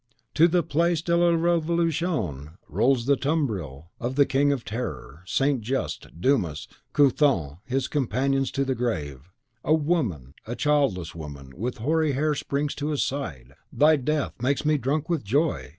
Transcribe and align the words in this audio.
To 0.33 0.47
the 0.47 0.63
Place 0.63 1.03
de 1.03 1.15
la 1.15 1.29
Revolution 1.35 2.57
rolls 2.67 3.05
the 3.05 3.15
tumbril 3.15 3.91
of 3.99 4.15
the 4.15 4.25
King 4.25 4.51
of 4.51 4.65
Terror, 4.65 5.21
St. 5.27 5.61
Just, 5.61 6.19
Dumas, 6.19 6.67
Couthon, 6.91 7.59
his 7.65 7.87
companions 7.87 8.49
to 8.53 8.65
the 8.65 8.73
grave! 8.73 9.29
A 9.63 9.75
woman 9.75 10.33
a 10.47 10.55
childless 10.55 11.13
woman, 11.13 11.51
with 11.55 11.77
hoary 11.77 12.13
hair 12.13 12.33
springs 12.33 12.73
to 12.73 12.87
his 12.87 13.03
side, 13.03 13.53
"Thy 13.71 13.95
death 13.95 14.33
makes 14.41 14.65
me 14.65 14.79
drunk 14.79 15.07
with 15.07 15.23
joy!" 15.23 15.69